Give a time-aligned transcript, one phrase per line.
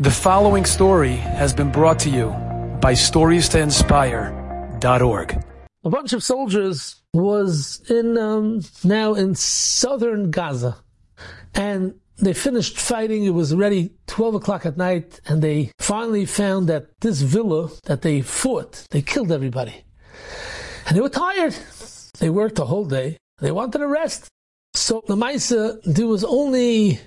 [0.00, 2.28] The following story has been brought to you
[2.80, 5.44] by StoriesToInspire.org.
[5.82, 10.76] A bunch of soldiers was in um, now in southern Gaza,
[11.52, 13.24] and they finished fighting.
[13.24, 18.02] It was already twelve o'clock at night, and they finally found that this villa that
[18.02, 19.82] they fought, they killed everybody,
[20.86, 21.56] and they were tired.
[22.20, 23.16] They worked the whole day.
[23.38, 24.28] They wanted a rest.
[24.74, 27.00] So the Maisa, there was only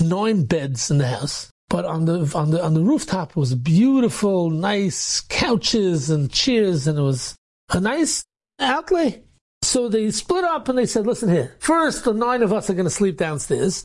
[0.00, 1.52] nine beds in the house.
[1.68, 6.98] But on the on the on the rooftop was beautiful, nice couches and chairs, and
[6.98, 7.34] it was
[7.70, 8.24] a nice
[8.60, 9.22] outlay.
[9.62, 11.56] So they split up and they said, "Listen here.
[11.58, 13.82] First, the nine of us are going to sleep downstairs,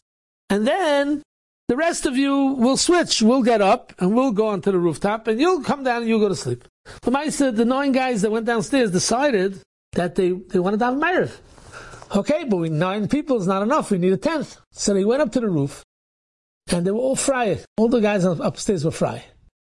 [0.50, 1.24] and then
[1.68, 3.22] the rest of you will switch.
[3.22, 6.20] We'll get up and we'll go onto the rooftop, and you'll come down and you'll
[6.20, 6.68] go to sleep."
[7.30, 9.62] Said the nine guys that went downstairs decided
[9.94, 11.38] that they they wanted to have a Maariv.
[12.16, 13.90] Okay, but we nine people is not enough.
[13.90, 14.58] We need a tenth.
[14.72, 15.84] So they went up to the roof
[16.72, 17.60] and they were all fry.
[17.78, 19.24] All the guys upstairs were fry.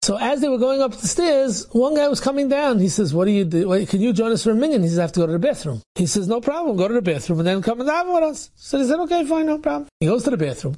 [0.02, 2.78] So as they were going up the stairs, one guy was coming down.
[2.78, 3.86] He says, "What do you do?
[3.86, 5.38] Can you join us for a minyan?" He says, "I have to go to the
[5.38, 6.76] bathroom." He says, "No problem.
[6.76, 9.24] Go to the bathroom and then come and have with us." So they said, "Okay,
[9.24, 10.76] fine, no problem." He goes to the bathroom.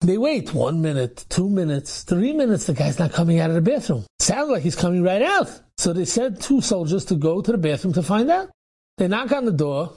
[0.00, 2.66] They wait one minute, two minutes, three minutes.
[2.66, 4.04] The guy's not coming out of the bathroom.
[4.20, 5.50] Sounds like he's coming right out.
[5.78, 8.50] So they sent two soldiers to go to the bathroom to find out.
[8.98, 9.92] They knock on the door.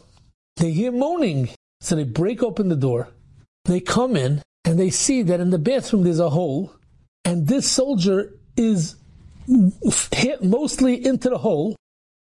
[0.57, 1.49] They hear moaning.
[1.81, 3.09] So they break open the door.
[3.65, 6.75] They come in and they see that in the bathroom there's a hole,
[7.25, 8.97] and this soldier is
[10.11, 11.75] hit mostly into the hole,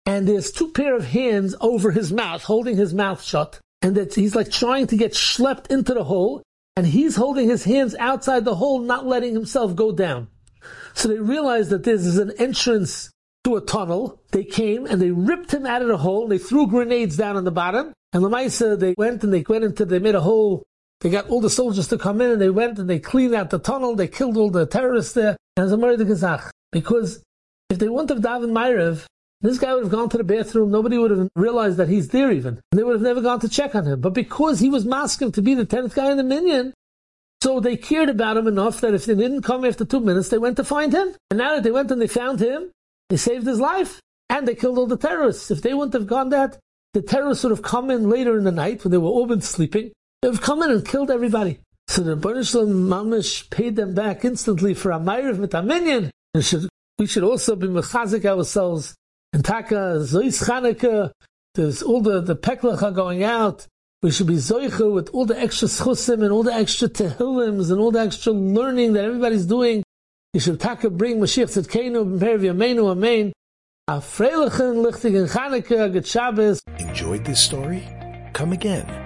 [0.05, 4.15] and there's two pair of hands over his mouth, holding his mouth shut, and that
[4.15, 6.43] he's like trying to get schlepped into the hole,
[6.77, 10.29] and he's holding his hands outside the hole, not letting himself go down.
[10.93, 13.11] So they realized that this is an entrance
[13.45, 14.21] to a tunnel.
[14.33, 16.25] They came and they ripped him out of the hole.
[16.25, 17.93] And they threw grenades down on the bottom.
[18.13, 20.65] And Lamaisa, they went and they went into, they made a hole
[21.01, 23.51] they got all the soldiers to come in and they went and they cleaned out
[23.51, 23.95] the tunnel.
[23.95, 25.37] They killed all the terrorists there.
[25.57, 26.51] And a murder Gazach.
[26.73, 27.23] Because
[27.71, 29.05] if they wouldn't have davened Maariv,
[29.41, 30.71] this guy would have gone to the bathroom.
[30.71, 32.61] Nobody would have realized that he's there even.
[32.73, 34.01] And they would have never gone to check on him.
[34.01, 36.73] But because he was masking to be the 10th guy in the minyan,
[37.43, 40.39] so they cared about him enough that if they didn't come after two minutes, they
[40.39, 41.15] went to find him.
[41.31, 42.71] And now that they went and they found him,
[43.11, 44.01] they saved his life.
[44.31, 45.51] And they killed all the terrorists.
[45.51, 46.59] If they wouldn't have gone that,
[46.95, 49.43] the terrorists would have come in later in the night when they were all been
[49.43, 49.93] sleeping
[50.23, 51.61] They've come in and killed everybody.
[51.89, 56.11] So the Baruchlam Mamish paid them back instantly for a a minyan.
[56.35, 56.69] And should,
[56.99, 58.95] we should also be mechazik ourselves.
[59.33, 61.13] And Taka, Zois Chanukah,
[61.55, 63.67] there's all the, the peklach going out.
[64.03, 67.81] We should be zoicha with all the extra schusim and all the extra tehillims and
[67.81, 69.83] all the extra learning that everybody's doing.
[70.35, 73.33] You should taka bring Mashiach Tzidkenu, Bimheira V'yameinu, Amen.
[73.89, 76.61] A freilichen, lichtig and Chanukah, good Shabbos.
[76.79, 77.89] Enjoyed this story?
[78.35, 79.06] Come again.